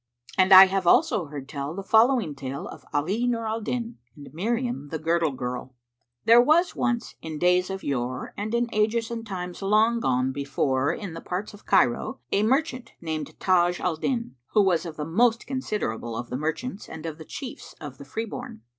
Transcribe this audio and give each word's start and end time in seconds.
And 0.35 0.51
I 0.51 0.65
have 0.65 0.87
also 0.87 1.25
heard 1.25 1.47
tell 1.47 1.75
the 1.75 1.83
following 1.83 2.33
tale 2.33 2.67
of 2.67 2.83
ALI 2.91 3.27
NUR 3.27 3.45
AL 3.45 3.61
DIN 3.61 3.99
AND 4.15 4.33
MIRIAM 4.33 4.87
THE 4.89 4.97
GIRDLE 4.97 5.33
GIRL[FN#377] 5.37 5.69
There 6.25 6.41
was 6.41 6.75
once 6.75 7.13
in 7.21 7.37
days 7.37 7.69
of 7.69 7.83
yore 7.83 8.33
and 8.35 8.55
in 8.55 8.67
ages 8.73 9.11
and 9.11 9.23
times 9.27 9.61
long 9.61 9.99
gone 9.99 10.31
before 10.31 10.91
in 10.91 11.13
the 11.13 11.21
parts 11.21 11.53
of 11.53 11.67
Cairo, 11.67 12.19
a 12.31 12.41
merchant 12.41 12.93
named 12.99 13.37
Táj 13.37 13.79
al 13.79 13.95
Dín 13.95 14.31
who 14.53 14.63
was 14.63 14.87
of 14.87 14.97
the 14.97 15.05
most 15.05 15.45
considerable 15.45 16.17
of 16.17 16.31
the 16.31 16.35
merchants 16.37 16.89
and 16.89 17.05
of 17.05 17.19
the 17.19 17.23
chiefs 17.23 17.75
of 17.79 17.99
the 17.99 18.03
freeborn. 18.05 18.61